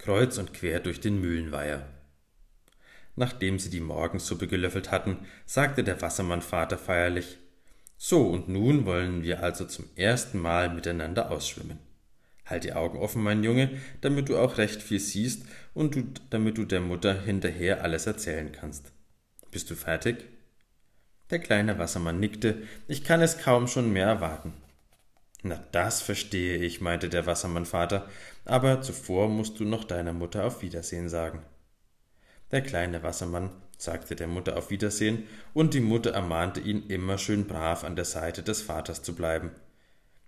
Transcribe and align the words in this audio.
kreuz 0.00 0.38
und 0.38 0.54
quer 0.54 0.80
durch 0.80 1.00
den 1.00 1.20
Mühlenweiher. 1.20 1.86
Nachdem 3.16 3.58
sie 3.58 3.70
die 3.70 3.80
Morgensuppe 3.80 4.46
gelöffelt 4.46 4.90
hatten, 4.90 5.18
sagte 5.44 5.84
der 5.84 6.00
Wassermannvater 6.00 6.78
feierlich 6.78 7.38
So, 7.98 8.26
und 8.26 8.48
nun 8.48 8.86
wollen 8.86 9.22
wir 9.22 9.42
also 9.42 9.66
zum 9.66 9.84
ersten 9.96 10.38
Mal 10.38 10.70
miteinander 10.70 11.30
ausschwimmen. 11.30 11.78
Halt 12.46 12.64
die 12.64 12.72
Augen 12.72 12.98
offen, 12.98 13.22
mein 13.22 13.44
Junge, 13.44 13.70
damit 14.00 14.28
du 14.28 14.38
auch 14.38 14.56
recht 14.58 14.82
viel 14.82 15.00
siehst 15.00 15.44
und 15.74 15.94
du, 15.94 16.04
damit 16.30 16.56
du 16.56 16.64
der 16.64 16.80
Mutter 16.80 17.20
hinterher 17.20 17.84
alles 17.84 18.06
erzählen 18.06 18.50
kannst. 18.52 18.92
Bist 19.50 19.70
du 19.70 19.74
fertig? 19.74 20.24
Der 21.28 21.38
kleine 21.38 21.78
Wassermann 21.78 22.18
nickte, 22.18 22.62
ich 22.88 23.04
kann 23.04 23.20
es 23.20 23.38
kaum 23.38 23.68
schon 23.68 23.92
mehr 23.92 24.06
erwarten. 24.06 24.54
Na, 25.42 25.64
das 25.72 26.02
verstehe 26.02 26.58
ich, 26.58 26.80
meinte 26.80 27.08
der 27.08 27.26
Wassermannvater, 27.26 28.08
aber 28.44 28.82
zuvor 28.82 29.28
musst 29.28 29.58
du 29.58 29.64
noch 29.64 29.84
deiner 29.84 30.12
Mutter 30.12 30.44
auf 30.44 30.62
Wiedersehen 30.62 31.08
sagen. 31.08 31.42
Der 32.50 32.62
kleine 32.62 33.02
Wassermann 33.02 33.50
sagte 33.78 34.16
der 34.16 34.26
Mutter 34.26 34.56
auf 34.56 34.70
Wiedersehen, 34.70 35.24
und 35.54 35.72
die 35.72 35.80
Mutter 35.80 36.10
ermahnte 36.12 36.60
ihn, 36.60 36.86
immer 36.88 37.16
schön 37.16 37.46
brav 37.46 37.84
an 37.84 37.96
der 37.96 38.04
Seite 38.04 38.42
des 38.42 38.60
Vaters 38.60 39.02
zu 39.02 39.14
bleiben. 39.14 39.50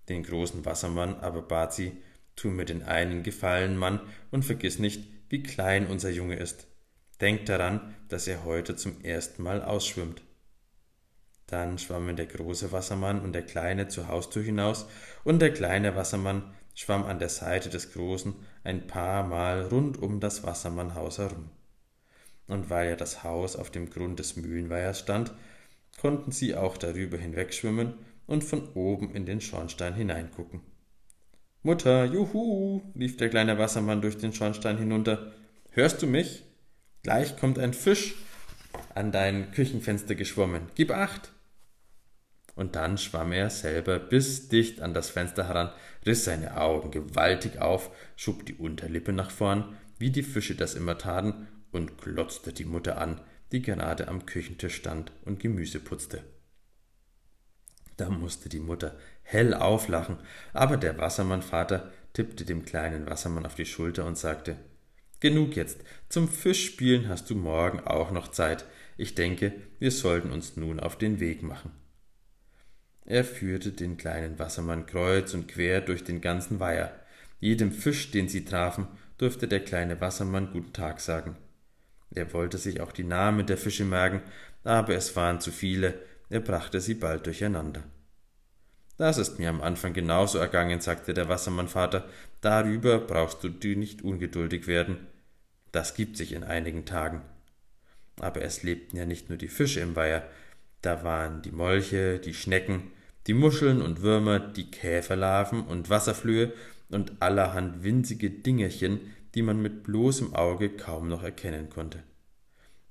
Den 0.08 0.22
großen 0.22 0.64
Wassermann 0.64 1.20
aber 1.20 1.42
bat 1.42 1.74
sie, 1.74 1.92
tu 2.34 2.48
mir 2.48 2.64
den 2.64 2.82
einen 2.82 3.22
Gefallen, 3.22 3.76
Mann, 3.76 4.00
und 4.30 4.44
vergiss 4.44 4.78
nicht, 4.78 5.06
wie 5.28 5.42
klein 5.42 5.86
unser 5.86 6.10
Junge 6.10 6.36
ist. 6.36 6.66
Denk 7.20 7.46
daran, 7.46 7.94
dass 8.08 8.26
er 8.26 8.44
heute 8.44 8.76
zum 8.76 9.02
ersten 9.02 9.42
Mal 9.42 9.62
ausschwimmt. 9.62 10.22
Dann 11.52 11.76
schwammen 11.76 12.16
der 12.16 12.24
große 12.24 12.72
Wassermann 12.72 13.20
und 13.20 13.34
der 13.34 13.42
kleine 13.42 13.86
zur 13.86 14.08
Haustür 14.08 14.42
hinaus, 14.42 14.86
und 15.22 15.42
der 15.42 15.52
kleine 15.52 15.94
Wassermann 15.94 16.44
schwamm 16.74 17.04
an 17.04 17.18
der 17.18 17.28
Seite 17.28 17.68
des 17.68 17.92
großen 17.92 18.34
ein 18.64 18.86
paar 18.86 19.22
Mal 19.22 19.66
rund 19.66 20.00
um 20.00 20.18
das 20.18 20.44
Wassermannhaus 20.44 21.18
herum. 21.18 21.50
Und 22.46 22.70
weil 22.70 22.88
ja 22.88 22.96
das 22.96 23.22
Haus 23.22 23.54
auf 23.54 23.70
dem 23.70 23.90
Grund 23.90 24.18
des 24.18 24.36
Mühlenweihers 24.36 25.00
stand, 25.00 25.34
konnten 26.00 26.32
sie 26.32 26.56
auch 26.56 26.78
darüber 26.78 27.18
hinwegschwimmen 27.18 27.96
und 28.26 28.44
von 28.44 28.72
oben 28.72 29.14
in 29.14 29.26
den 29.26 29.42
Schornstein 29.42 29.92
hineingucken. 29.92 30.62
Mutter, 31.62 32.06
juhu, 32.06 32.80
rief 32.98 33.18
der 33.18 33.28
kleine 33.28 33.58
Wassermann 33.58 34.00
durch 34.00 34.16
den 34.16 34.32
Schornstein 34.32 34.78
hinunter. 34.78 35.34
Hörst 35.72 36.00
du 36.00 36.06
mich? 36.06 36.44
Gleich 37.02 37.36
kommt 37.36 37.58
ein 37.58 37.74
Fisch 37.74 38.14
an 38.94 39.12
dein 39.12 39.50
Küchenfenster 39.50 40.14
geschwommen. 40.14 40.70
Gib 40.74 40.92
acht! 40.92 41.30
Und 42.54 42.76
dann 42.76 42.98
schwamm 42.98 43.32
er 43.32 43.48
selber 43.50 43.98
bis 43.98 44.48
dicht 44.48 44.82
an 44.82 44.94
das 44.94 45.10
Fenster 45.10 45.48
heran, 45.48 45.70
riss 46.04 46.24
seine 46.24 46.58
Augen 46.58 46.90
gewaltig 46.90 47.58
auf, 47.60 47.90
schob 48.16 48.44
die 48.44 48.54
Unterlippe 48.54 49.12
nach 49.12 49.30
vorn, 49.30 49.76
wie 49.98 50.10
die 50.10 50.22
Fische 50.22 50.54
das 50.54 50.74
immer 50.74 50.98
taten, 50.98 51.48
und 51.70 51.96
glotzte 51.98 52.52
die 52.52 52.66
Mutter 52.66 52.98
an, 52.98 53.20
die 53.50 53.62
gerade 53.62 54.08
am 54.08 54.26
Küchentisch 54.26 54.74
stand 54.74 55.12
und 55.24 55.40
Gemüse 55.40 55.80
putzte. 55.80 56.22
Da 57.96 58.10
musste 58.10 58.48
die 58.48 58.60
Mutter 58.60 58.96
hell 59.22 59.54
auflachen, 59.54 60.18
aber 60.52 60.76
der 60.76 60.98
Wassermannvater 60.98 61.92
tippte 62.12 62.44
dem 62.44 62.64
kleinen 62.64 63.08
Wassermann 63.08 63.46
auf 63.46 63.54
die 63.54 63.66
Schulter 63.66 64.06
und 64.06 64.18
sagte 64.18 64.56
Genug 65.20 65.54
jetzt, 65.54 65.78
zum 66.08 66.28
Fischspielen 66.28 67.08
hast 67.08 67.30
du 67.30 67.36
morgen 67.36 67.80
auch 67.80 68.10
noch 68.10 68.28
Zeit. 68.28 68.64
Ich 68.96 69.14
denke, 69.14 69.52
wir 69.78 69.92
sollten 69.92 70.32
uns 70.32 70.56
nun 70.56 70.80
auf 70.80 70.98
den 70.98 71.20
Weg 71.20 71.44
machen. 71.44 71.70
Er 73.04 73.24
führte 73.24 73.72
den 73.72 73.96
kleinen 73.96 74.38
Wassermann 74.38 74.86
kreuz 74.86 75.34
und 75.34 75.48
quer 75.48 75.80
durch 75.80 76.04
den 76.04 76.20
ganzen 76.20 76.60
Weiher. 76.60 76.94
Jedem 77.40 77.72
Fisch, 77.72 78.10
den 78.10 78.28
sie 78.28 78.44
trafen, 78.44 78.86
durfte 79.18 79.48
der 79.48 79.60
kleine 79.60 80.00
Wassermann 80.00 80.52
guten 80.52 80.72
Tag 80.72 81.00
sagen. 81.00 81.36
Er 82.14 82.32
wollte 82.32 82.58
sich 82.58 82.80
auch 82.80 82.92
die 82.92 83.04
Namen 83.04 83.46
der 83.46 83.56
Fische 83.56 83.84
merken, 83.84 84.22
aber 84.64 84.94
es 84.94 85.16
waren 85.16 85.40
zu 85.40 85.50
viele, 85.50 85.94
er 86.28 86.40
brachte 86.40 86.80
sie 86.80 86.94
bald 86.94 87.26
durcheinander. 87.26 87.82
Das 88.98 89.18
ist 89.18 89.38
mir 89.38 89.48
am 89.48 89.62
Anfang 89.62 89.94
genauso 89.94 90.38
ergangen, 90.38 90.80
sagte 90.80 91.14
der 91.14 91.28
Wassermannvater. 91.28 92.08
Darüber 92.40 93.00
brauchst 93.00 93.42
du 93.42 93.48
dir 93.48 93.76
nicht 93.76 94.02
ungeduldig 94.02 94.66
werden. 94.66 95.08
Das 95.72 95.94
gibt 95.94 96.16
sich 96.16 96.32
in 96.32 96.44
einigen 96.44 96.84
Tagen. 96.84 97.22
Aber 98.20 98.42
es 98.42 98.62
lebten 98.62 98.96
ja 98.96 99.06
nicht 99.06 99.28
nur 99.28 99.38
die 99.38 99.48
Fische 99.48 99.80
im 99.80 99.96
Weiher, 99.96 100.28
da 100.82 101.04
waren 101.04 101.42
die 101.42 101.52
Molche, 101.52 102.18
die 102.18 102.34
Schnecken, 102.34 102.90
die 103.26 103.34
Muscheln 103.34 103.80
und 103.80 104.02
Würmer, 104.02 104.40
die 104.40 104.70
Käferlarven 104.70 105.62
und 105.62 105.90
Wasserflöhe 105.90 106.52
und 106.90 107.12
allerhand 107.20 107.84
winzige 107.84 108.30
Dingerchen, 108.30 109.00
die 109.34 109.42
man 109.42 109.62
mit 109.62 109.84
bloßem 109.84 110.34
Auge 110.34 110.70
kaum 110.70 111.08
noch 111.08 111.22
erkennen 111.22 111.70
konnte. 111.70 112.02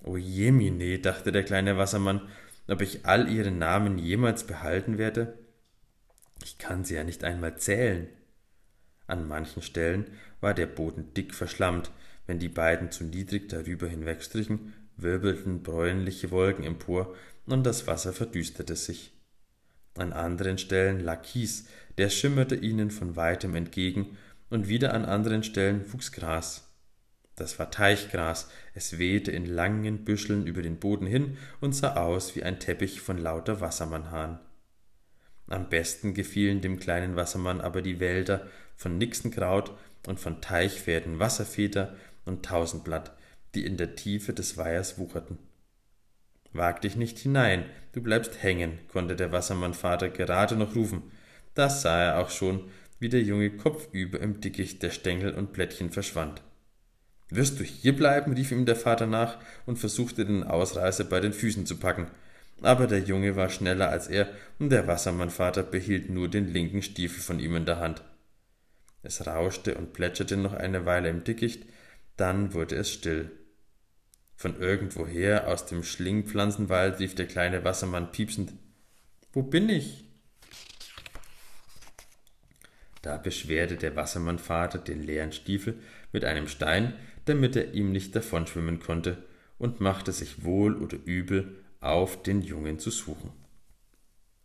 O 0.03 0.17
jemine, 0.17 0.99
dachte 0.99 1.31
der 1.31 1.43
kleine 1.43 1.77
Wassermann, 1.77 2.21
ob 2.67 2.81
ich 2.81 3.05
all 3.05 3.29
ihre 3.29 3.51
Namen 3.51 3.97
jemals 3.97 4.45
behalten 4.45 4.97
werde? 4.97 5.37
Ich 6.43 6.57
kann 6.57 6.85
sie 6.85 6.95
ja 6.95 7.03
nicht 7.03 7.23
einmal 7.23 7.57
zählen. 7.57 8.07
An 9.05 9.27
manchen 9.27 9.61
Stellen 9.61 10.05
war 10.39 10.53
der 10.53 10.65
Boden 10.65 11.13
dick 11.13 11.35
verschlammt, 11.35 11.91
wenn 12.25 12.39
die 12.39 12.49
beiden 12.49 12.91
zu 12.91 13.03
niedrig 13.03 13.49
darüber 13.49 13.87
hinwegstrichen, 13.87 14.73
wirbelten 15.01 15.63
bräunliche 15.63 16.31
Wolken 16.31 16.63
empor, 16.63 17.15
und 17.45 17.65
das 17.65 17.87
Wasser 17.87 18.13
verdüsterte 18.13 18.75
sich. 18.75 19.11
An 19.95 20.13
anderen 20.13 20.57
Stellen 20.57 20.99
lag 20.99 21.23
Kies, 21.23 21.67
der 21.97 22.09
schimmerte 22.09 22.55
ihnen 22.55 22.91
von 22.91 23.15
weitem 23.15 23.55
entgegen, 23.55 24.17
und 24.49 24.67
wieder 24.67 24.93
an 24.93 25.05
anderen 25.05 25.43
Stellen 25.43 25.91
wuchs 25.91 26.11
Gras. 26.11 26.67
Das 27.35 27.57
war 27.57 27.71
Teichgras, 27.71 28.49
es 28.73 28.99
wehte 28.99 29.31
in 29.31 29.45
langen 29.45 30.03
Büscheln 30.03 30.45
über 30.45 30.61
den 30.61 30.77
Boden 30.77 31.07
hin 31.07 31.37
und 31.61 31.73
sah 31.73 31.95
aus 31.95 32.35
wie 32.35 32.43
ein 32.43 32.59
Teppich 32.59 33.01
von 33.01 33.17
lauter 33.17 33.61
Wassermannhahn. 33.61 34.39
Am 35.47 35.69
besten 35.69 36.13
gefielen 36.13 36.61
dem 36.61 36.79
kleinen 36.79 37.15
Wassermann 37.15 37.61
aber 37.61 37.81
die 37.81 37.99
Wälder 37.99 38.47
von 38.75 38.97
Nixenkraut 38.97 39.71
und 40.07 40.19
von 40.19 40.41
Teichpferden 40.41 41.19
Wasserfeder 41.19 41.95
und 42.25 42.45
Tausendblatt, 42.45 43.11
die 43.55 43.65
in 43.65 43.77
der 43.77 43.95
Tiefe 43.95 44.33
des 44.33 44.57
Weihers 44.57 44.97
wucherten. 44.97 45.37
Wag 46.53 46.81
dich 46.81 46.95
nicht 46.95 47.19
hinein, 47.19 47.65
du 47.93 48.01
bleibst 48.01 48.43
hängen, 48.43 48.79
konnte 48.87 49.15
der 49.15 49.31
Wassermannvater 49.31 50.09
gerade 50.09 50.55
noch 50.55 50.75
rufen. 50.75 51.03
Das 51.53 51.81
sah 51.81 52.01
er 52.01 52.19
auch 52.19 52.29
schon, 52.29 52.69
wie 52.99 53.09
der 53.09 53.21
Junge 53.21 53.49
kopfüber 53.51 54.19
im 54.19 54.41
Dickicht 54.41 54.83
der 54.83 54.91
Stängel 54.91 55.33
und 55.33 55.53
Blättchen 55.53 55.91
verschwand. 55.91 56.41
Wirst 57.29 57.59
du 57.59 57.63
hier 57.63 57.95
bleiben? 57.95 58.33
rief 58.33 58.51
ihm 58.51 58.65
der 58.65 58.75
Vater 58.75 59.07
nach 59.07 59.37
und 59.65 59.79
versuchte 59.79 60.25
den 60.25 60.43
Ausreißer 60.43 61.05
bei 61.05 61.19
den 61.19 61.33
Füßen 61.33 61.65
zu 61.65 61.77
packen 61.77 62.07
aber 62.61 62.87
der 62.87 62.99
Junge 62.99 63.35
war 63.35 63.49
schneller 63.49 63.89
als 63.89 64.07
er, 64.07 64.29
und 64.59 64.69
der 64.69 64.87
Wassermannvater 64.87 65.63
behielt 65.63 66.09
nur 66.09 66.29
den 66.29 66.47
linken 66.47 66.81
Stiefel 66.81 67.21
von 67.21 67.39
ihm 67.39 67.55
in 67.55 67.65
der 67.65 67.79
Hand. 67.79 68.03
Es 69.03 69.25
rauschte 69.25 69.75
und 69.75 69.93
plätscherte 69.93 70.37
noch 70.37 70.53
eine 70.53 70.85
Weile 70.85 71.09
im 71.09 71.23
Dickicht, 71.23 71.65
dann 72.17 72.53
wurde 72.53 72.75
es 72.75 72.91
still. 72.91 73.31
Von 74.41 74.59
irgendwoher 74.59 75.47
aus 75.49 75.67
dem 75.67 75.83
Schlingpflanzenwald 75.83 76.97
rief 76.99 77.13
der 77.13 77.27
kleine 77.27 77.63
Wassermann 77.63 78.11
piepsend 78.11 78.53
Wo 79.33 79.43
bin 79.43 79.69
ich? 79.69 80.03
Da 83.03 83.17
beschwerte 83.17 83.75
der 83.75 83.95
Wassermannvater 83.95 84.79
den 84.79 85.03
leeren 85.03 85.31
Stiefel 85.31 85.77
mit 86.11 86.25
einem 86.25 86.47
Stein, 86.47 86.95
damit 87.25 87.55
er 87.55 87.75
ihm 87.75 87.91
nicht 87.91 88.15
davonschwimmen 88.15 88.79
konnte, 88.79 89.23
und 89.59 89.79
machte 89.79 90.11
sich 90.11 90.43
wohl 90.43 90.75
oder 90.75 90.97
übel 91.05 91.63
auf 91.79 92.23
den 92.23 92.41
Jungen 92.41 92.79
zu 92.79 92.89
suchen. 92.89 93.40